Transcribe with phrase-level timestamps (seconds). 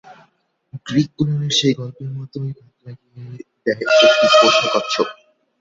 [0.85, 3.79] Greek পুরানের সেই গল্পের মতোই তাক লাগিয়ে দেয়
[4.03, 5.07] একটি পোষা কচ্ছপ।